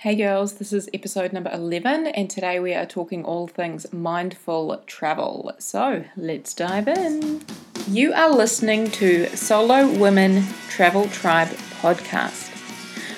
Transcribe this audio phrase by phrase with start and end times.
[0.00, 4.82] Hey girls, this is episode number 11, and today we are talking all things mindful
[4.86, 5.52] travel.
[5.58, 7.42] So let's dive in.
[7.86, 11.48] You are listening to Solo Women Travel Tribe
[11.82, 12.48] podcast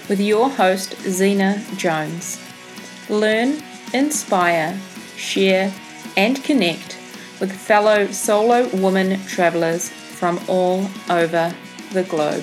[0.09, 2.41] with your host, Zena Jones.
[3.09, 3.63] Learn,
[3.95, 4.77] inspire,
[5.17, 5.73] share,
[6.17, 6.99] and connect
[7.39, 11.55] with fellow solo women travelers from all over
[11.93, 12.43] the globe.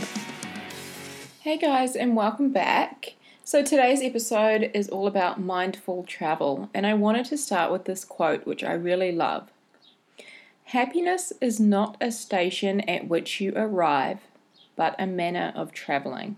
[1.42, 3.16] Hey guys, and welcome back.
[3.50, 8.06] So, today's episode is all about mindful travel, and I wanted to start with this
[8.06, 9.50] quote, which I really love
[10.66, 14.20] Happiness is not a station at which you arrive,
[14.76, 16.36] but a manner of traveling.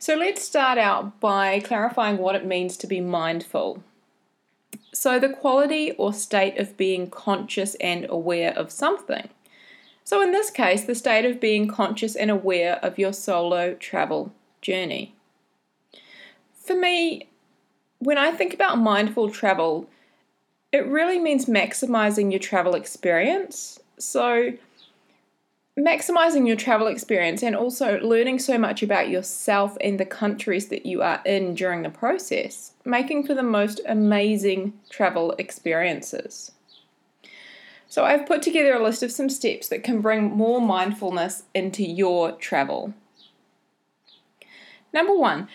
[0.00, 3.84] So, let's start out by clarifying what it means to be mindful.
[4.92, 9.28] So, the quality or state of being conscious and aware of something.
[10.02, 14.32] So, in this case, the state of being conscious and aware of your solo travel
[14.60, 15.14] journey
[16.68, 17.28] for me,
[17.98, 19.88] when I think about mindful travel,
[20.70, 23.80] it really means maximizing your travel experience.
[23.98, 24.52] So,
[25.76, 30.84] maximizing your travel experience and also learning so much about yourself and the countries that
[30.84, 36.52] you are in during the process, making for the most amazing travel experiences.
[37.88, 41.82] So, I've put together a list of some steps that can bring more mindfulness into
[41.82, 42.92] your travel.
[44.92, 45.48] Number one,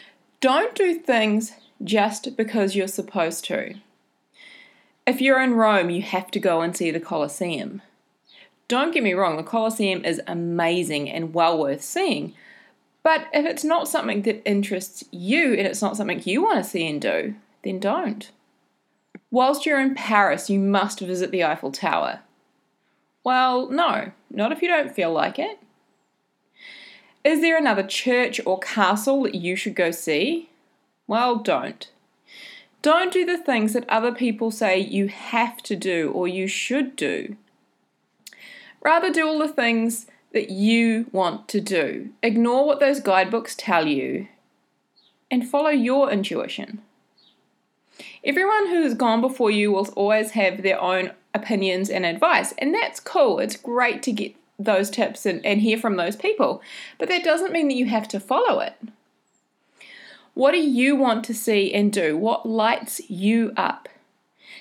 [0.44, 3.76] don't do things just because you're supposed to.
[5.08, 7.82] If you're in Rome, you have to go and see the Colosseum.
[8.68, 12.34] Don't get me wrong, the Colosseum is amazing and well worth seeing.
[13.04, 16.70] But if it's not something that interests you and it's not something you want to
[16.70, 18.30] see and do, then don't.
[19.32, 22.20] Whilst you're in Paris, you must visit the Eiffel Tower.
[23.24, 25.58] Well, no, not if you don't feel like it.
[27.24, 30.50] Is there another church or castle that you should go see?
[31.08, 31.90] Well, don't.
[32.82, 36.98] Don't do the things that other people say you have to do or you should
[36.98, 37.38] do.
[38.82, 42.10] Rather, do all the things that you want to do.
[42.22, 44.28] Ignore what those guidebooks tell you
[45.32, 46.82] and follow your intuition.
[48.26, 52.74] Everyone who has gone before you will always have their own opinions and advice, and
[52.74, 53.40] that's cool.
[53.40, 56.62] It's great to get those tips and, and hear from those people.
[56.98, 58.76] But that doesn't mean that you have to follow it.
[60.34, 62.18] What do you want to see and do?
[62.18, 63.88] What lights you up?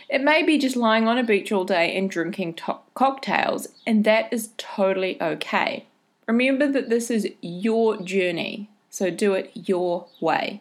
[0.08, 4.04] It may be just lying on a beach all day and drinking to- cocktails, and
[4.04, 5.86] that is totally okay.
[6.28, 10.60] Remember that this is your journey, so do it your way.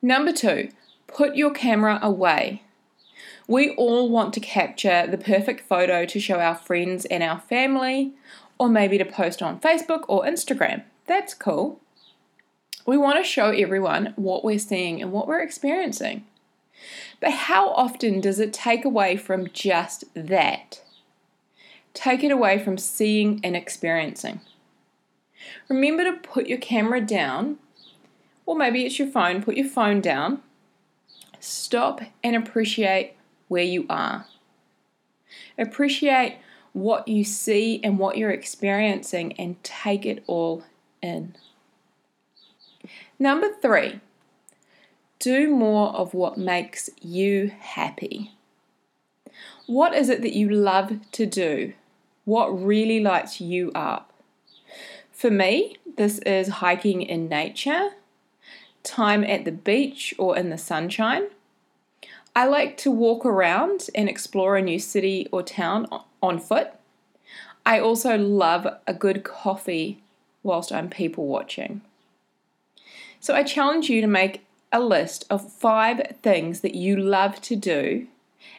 [0.00, 0.70] Number two,
[1.08, 2.62] put your camera away.
[3.52, 8.14] We all want to capture the perfect photo to show our friends and our family,
[8.58, 10.84] or maybe to post on Facebook or Instagram.
[11.06, 11.78] That's cool.
[12.86, 16.24] We want to show everyone what we're seeing and what we're experiencing.
[17.20, 20.82] But how often does it take away from just that?
[21.92, 24.40] Take it away from seeing and experiencing.
[25.68, 27.58] Remember to put your camera down,
[28.46, 30.40] or maybe it's your phone, put your phone down,
[31.38, 33.12] stop and appreciate
[33.52, 34.24] where you are.
[35.58, 36.38] Appreciate
[36.72, 40.64] what you see and what you're experiencing and take it all
[41.02, 41.36] in.
[43.18, 44.00] Number three,
[45.18, 48.32] do more of what makes you happy.
[49.66, 51.74] What is it that you love to do?
[52.24, 54.14] What really lights you up?
[55.12, 57.90] For me, this is hiking in nature,
[58.82, 61.28] time at the beach or in the sunshine
[62.34, 65.86] I like to walk around and explore a new city or town
[66.22, 66.70] on foot.
[67.66, 70.02] I also love a good coffee
[70.42, 71.82] whilst I'm people watching.
[73.20, 77.54] So I challenge you to make a list of five things that you love to
[77.54, 78.06] do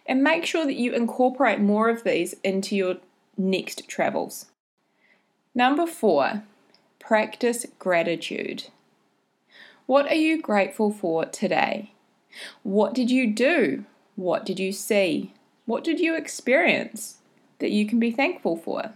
[0.05, 2.97] and make sure that you incorporate more of these into your
[3.35, 4.45] next travels.
[5.55, 6.43] Number four,
[6.99, 8.65] practice gratitude.
[9.87, 11.92] What are you grateful for today?
[12.63, 13.85] What did you do?
[14.15, 15.33] What did you see?
[15.65, 17.17] What did you experience
[17.59, 18.93] that you can be thankful for?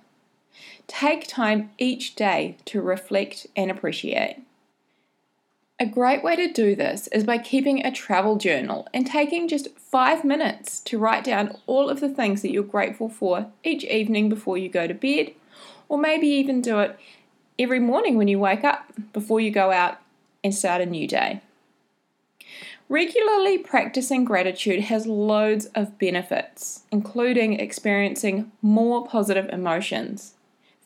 [0.87, 4.37] Take time each day to reflect and appreciate.
[5.79, 9.77] A great way to do this is by keeping a travel journal and taking just
[9.77, 14.27] five minutes to write down all of the things that you're grateful for each evening
[14.27, 15.33] before you go to bed,
[15.87, 16.97] or maybe even do it
[17.59, 19.99] every morning when you wake up before you go out
[20.43, 21.41] and start a new day.
[22.89, 30.35] Regularly practicing gratitude has loads of benefits, including experiencing more positive emotions,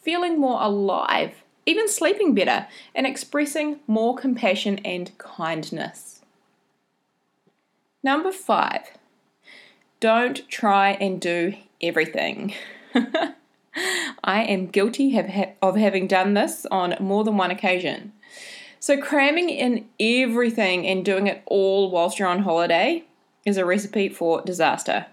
[0.01, 6.21] feeling more alive, even sleeping better, and expressing more compassion and kindness.
[8.01, 8.97] Number five,
[9.99, 11.53] don't try and do
[11.83, 12.55] everything.
[14.23, 15.15] I am guilty
[15.61, 18.13] of having done this on more than one occasion.
[18.81, 23.03] So, cramming in everything and doing it all whilst you're on holiday
[23.45, 25.05] is a recipe for disaster.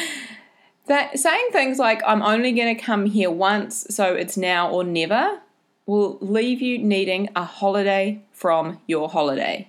[0.86, 4.84] that saying things like I'm only going to come here once, so it's now or
[4.84, 5.42] never
[5.84, 9.68] will leave you needing a holiday from your holiday.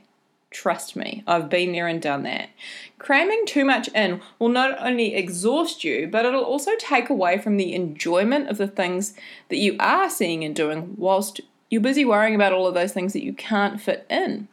[0.49, 2.51] Trust me, I've been there and done that.
[2.99, 7.57] Cramming too much in will not only exhaust you, but it'll also take away from
[7.57, 9.13] the enjoyment of the things
[9.49, 11.41] that you are seeing and doing whilst
[11.73, 14.47] you're busy worrying about all of those things that you can't fit in.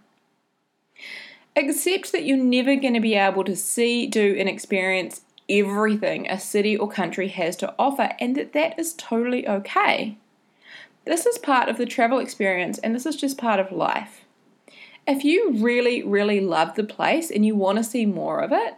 [1.55, 6.41] Accept that you're never going to be able to see, do, and experience everything a
[6.41, 10.17] city or country has to offer, and that that is totally okay.
[11.05, 14.25] This is part of the travel experience, and this is just part of life.
[15.07, 18.77] If you really, really love the place and you want to see more of it,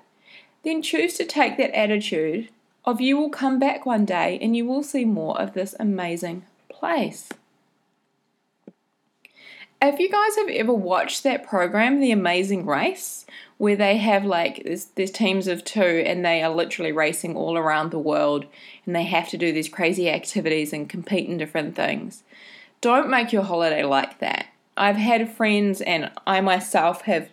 [0.65, 2.49] then choose to take that attitude
[2.85, 6.44] of you will come back one day and you will see more of this amazing
[6.69, 7.29] place.
[9.84, 13.26] If you guys have ever watched that program, The Amazing Race,
[13.58, 17.58] where they have like there's, there's teams of two and they are literally racing all
[17.58, 18.46] around the world
[18.87, 22.23] and they have to do these crazy activities and compete in different things.
[22.81, 24.46] Don't make your holiday like that.
[24.76, 27.29] I've had friends and I myself have,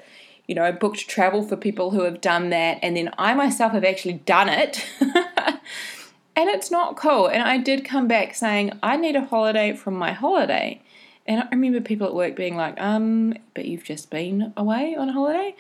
[0.47, 3.85] you know, booked travel for people who have done that, and then I myself have
[3.85, 4.83] actually done it.
[4.99, 7.27] and it's not cool.
[7.27, 10.81] And I did come back saying, I need a holiday from my holiday.
[11.29, 15.09] And I remember people at work being like, um, but you've just been away on
[15.09, 15.55] holiday.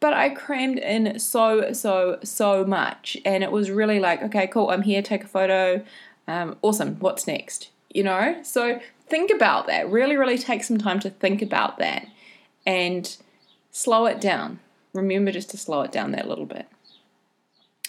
[0.00, 3.18] But I crammed in so, so, so much.
[3.22, 5.84] And it was really like, okay, cool, I'm here, take a photo.
[6.26, 7.68] Um, awesome, what's next?
[7.90, 8.40] You know?
[8.42, 9.90] So think about that.
[9.90, 12.08] Really, really take some time to think about that
[12.66, 13.14] and
[13.70, 14.58] slow it down.
[14.94, 16.66] Remember just to slow it down that little bit.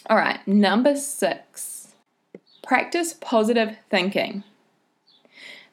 [0.10, 1.96] All right, number six
[2.62, 4.44] practice positive thinking.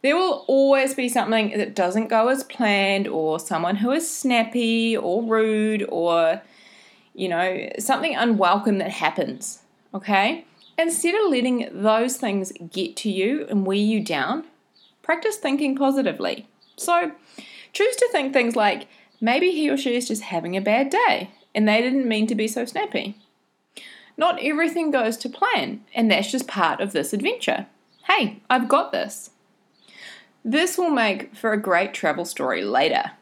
[0.02, 4.96] There will always be something that doesn't go as planned, or someone who is snappy
[4.96, 6.43] or rude, or
[7.14, 9.62] you know, something unwelcome that happens.
[9.94, 10.44] Okay?
[10.78, 14.44] Instead of letting those things get to you and wear you down,
[15.02, 16.48] practice thinking positively.
[16.76, 17.12] So
[17.72, 18.88] choose to think things like
[19.20, 22.34] maybe he or she is just having a bad day and they didn't mean to
[22.34, 23.16] be so snappy.
[24.16, 27.66] Not everything goes to plan, and that's just part of this adventure.
[28.08, 29.31] Hey, I've got this.
[30.44, 33.12] This will make for a great travel story later.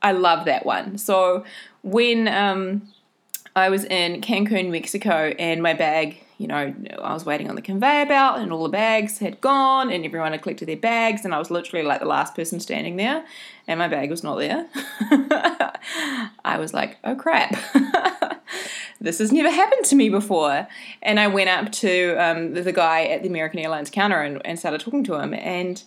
[0.00, 0.98] I love that one.
[0.98, 1.44] So
[1.82, 2.88] when um,
[3.54, 7.62] I was in Cancun, Mexico, and my bag, you know, I was waiting on the
[7.62, 11.34] conveyor belt, and all the bags had gone, and everyone had collected their bags, and
[11.34, 13.24] I was literally like the last person standing there,
[13.68, 14.66] and my bag was not there.
[16.44, 17.54] I was like, oh crap.
[19.00, 20.66] this has never happened to me before.
[21.02, 24.58] And I went up to um, the guy at the American Airlines counter and, and
[24.58, 25.34] started talking to him.
[25.34, 25.82] And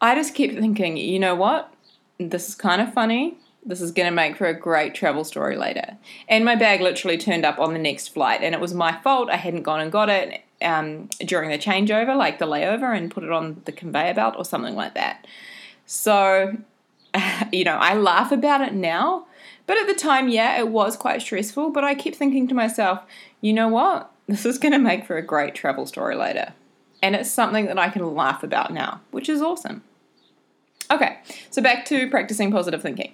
[0.00, 1.72] I just keep thinking, you know what?
[2.18, 3.38] This is kind of funny.
[3.64, 5.96] This is going to make for a great travel story later.
[6.28, 9.28] And my bag literally turned up on the next flight, and it was my fault.
[9.30, 13.24] I hadn't gone and got it um, during the changeover, like the layover, and put
[13.24, 15.26] it on the conveyor belt or something like that.
[15.86, 16.56] So,
[17.52, 19.26] you know, I laugh about it now,
[19.66, 21.70] but at the time, yeah, it was quite stressful.
[21.70, 23.00] But I kept thinking to myself,
[23.40, 24.10] you know what?
[24.26, 26.54] This is going to make for a great travel story later.
[27.02, 29.82] And it's something that I can laugh about now, which is awesome.
[30.90, 31.18] Okay,
[31.50, 33.12] so back to practicing positive thinking.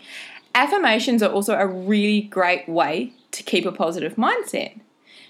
[0.54, 4.78] Affirmations are also a really great way to keep a positive mindset.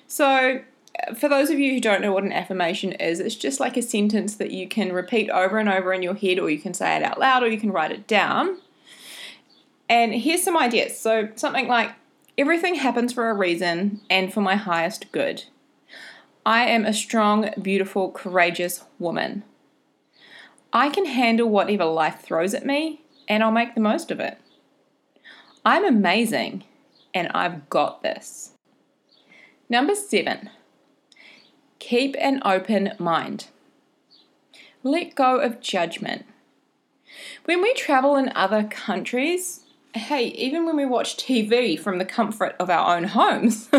[0.07, 0.61] So,
[1.09, 3.77] uh, for those of you who don't know what an affirmation is, it's just like
[3.77, 6.75] a sentence that you can repeat over and over in your head, or you can
[6.75, 8.59] say it out loud, or you can write it down.
[9.89, 10.99] And here's some ideas.
[10.99, 11.93] So, something like,
[12.37, 15.45] Everything happens for a reason and for my highest good.
[16.45, 19.45] I am a strong, beautiful, courageous woman.
[20.75, 24.39] I can handle whatever life throws at me, and I'll make the most of it.
[25.65, 26.65] I'm amazing,
[27.15, 28.55] and I've got this.
[29.69, 30.51] Number seven,
[31.79, 33.47] keep an open mind.
[34.83, 36.27] Let go of judgment.
[37.45, 39.61] When we travel in other countries,
[39.95, 43.71] hey, even when we watch TV from the comfort of our own homes,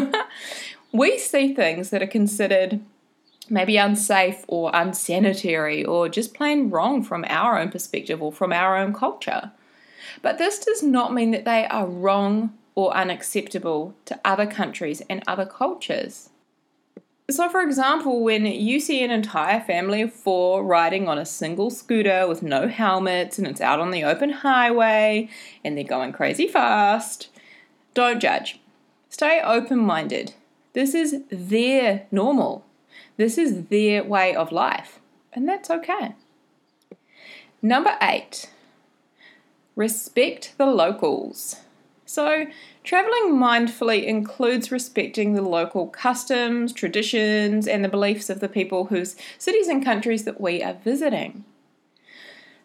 [0.93, 2.79] we see things that are considered
[3.49, 8.77] maybe unsafe or unsanitary or just plain wrong from our own perspective or from our
[8.77, 9.51] own culture.
[10.21, 15.23] But this does not mean that they are wrong or unacceptable to other countries and
[15.27, 16.29] other cultures.
[17.29, 21.71] So, for example, when you see an entire family of four riding on a single
[21.71, 25.27] scooter with no helmets and it's out on the open highway
[25.63, 27.29] and they're going crazy fast,
[27.95, 28.59] don't judge.
[29.09, 30.35] Stay open minded.
[30.73, 32.63] This is their normal,
[33.17, 34.99] this is their way of life,
[35.33, 36.15] and that's okay.
[37.61, 38.49] Number eight,
[39.75, 41.61] respect the locals.
[42.05, 42.45] So,
[42.83, 49.15] traveling mindfully includes respecting the local customs, traditions, and the beliefs of the people whose
[49.39, 51.43] cities and countries that we are visiting.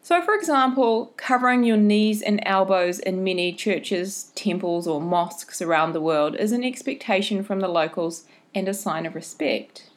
[0.02, 5.92] So, for example, covering your knees and elbows in many churches, temples, or mosques around
[5.92, 9.89] the world is an expectation from the locals and a sign of respect.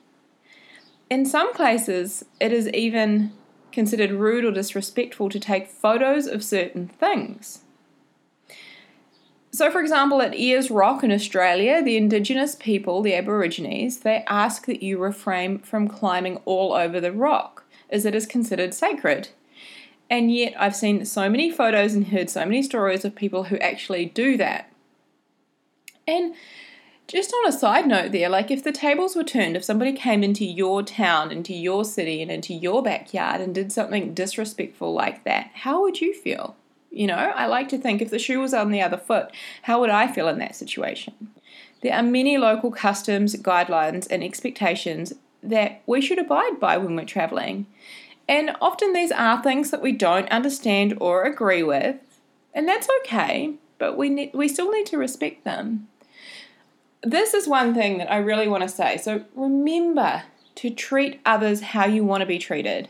[1.09, 3.33] In some places, it is even
[3.71, 7.59] considered rude or disrespectful to take photos of certain things.
[9.51, 14.65] So, for example, at Ayers Rock in Australia, the Indigenous people, the Aborigines, they ask
[14.65, 19.29] that you refrain from climbing all over the rock, as it is considered sacred.
[20.09, 23.57] And yet, I've seen so many photos and heard so many stories of people who
[23.57, 24.71] actually do that.
[26.07, 26.33] And
[27.07, 30.23] just on a side note, there, like if the tables were turned, if somebody came
[30.23, 35.23] into your town, into your city, and into your backyard and did something disrespectful like
[35.23, 36.55] that, how would you feel?
[36.91, 39.31] You know, I like to think if the shoe was on the other foot,
[39.63, 41.13] how would I feel in that situation?
[41.81, 47.05] There are many local customs, guidelines, and expectations that we should abide by when we're
[47.05, 47.65] traveling.
[48.29, 51.97] And often these are things that we don't understand or agree with,
[52.53, 55.89] and that's okay, but we need, we still need to respect them.
[57.03, 58.97] This is one thing that I really want to say.
[58.97, 60.23] So remember
[60.55, 62.89] to treat others how you want to be treated.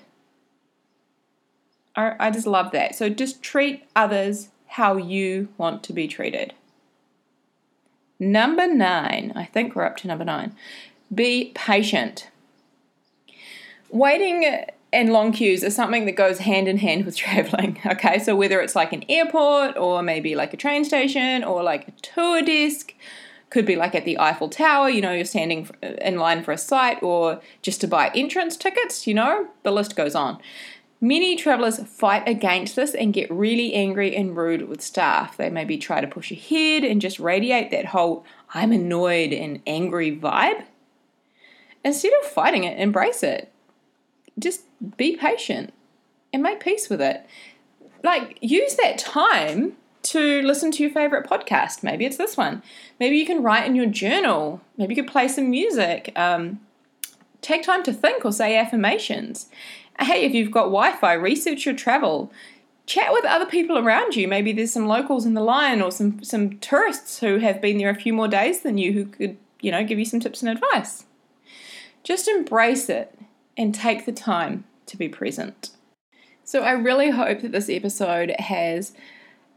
[1.96, 2.96] I, just love that.
[2.96, 6.54] So just treat others how you want to be treated.
[8.20, 10.56] Number nine, I think we're up to number nine.
[11.14, 12.30] Be patient.
[13.90, 17.80] Waiting and long queues is something that goes hand in hand with traveling.
[17.86, 21.88] Okay, so whether it's like an airport or maybe like a train station or like
[21.88, 22.94] a tour desk,
[23.54, 26.52] could be like at the Eiffel Tower, you know, you're standing uh, in line for
[26.52, 30.40] a site or just to buy entrance tickets, you know, the list goes on.
[31.00, 35.38] Many travelers fight against this and get really angry and rude with staff.
[35.38, 40.18] They maybe try to push ahead and just radiate that whole I'm annoyed and angry
[40.18, 40.64] vibe.
[41.86, 43.52] Instead of fighting it, embrace it.
[44.40, 44.62] Just
[44.98, 45.74] be patient
[46.32, 47.24] and make peace with it.
[48.02, 51.84] Like, use that time to listen to your favorite podcast.
[51.84, 52.62] Maybe it's this one.
[53.00, 54.62] Maybe you can write in your journal.
[54.78, 56.12] Maybe you could play some music.
[56.16, 56.60] Um,
[57.42, 59.50] take time to think or say affirmations
[60.00, 62.32] hey, if you've got Wi Fi, research your travel.
[62.86, 64.28] Chat with other people around you.
[64.28, 67.90] Maybe there's some locals in the line or some, some tourists who have been there
[67.90, 70.52] a few more days than you who could, you know, give you some tips and
[70.52, 71.06] advice.
[72.04, 73.18] Just embrace it
[73.56, 75.70] and take the time to be present.
[76.44, 78.92] So, I really hope that this episode has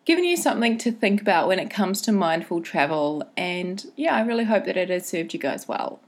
[0.06, 3.28] given you something to think about when it comes to mindful travel.
[3.36, 6.00] And yeah, I really hope that it has served you guys well.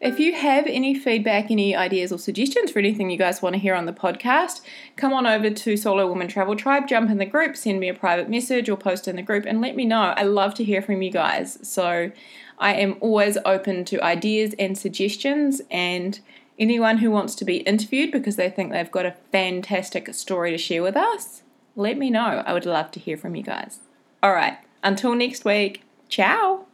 [0.00, 3.60] If you have any feedback, any ideas or suggestions for anything you guys want to
[3.60, 4.60] hear on the podcast,
[4.96, 7.94] come on over to Solo Woman Travel Tribe, jump in the group, send me a
[7.94, 10.12] private message or post in the group and let me know.
[10.16, 11.58] I love to hear from you guys.
[11.66, 12.12] So
[12.58, 16.20] I am always open to ideas and suggestions and
[16.58, 20.58] anyone who wants to be interviewed because they think they've got a fantastic story to
[20.58, 21.42] share with us,
[21.76, 22.42] let me know.
[22.46, 23.78] I would love to hear from you guys.
[24.22, 26.66] All right, until next week, ciao.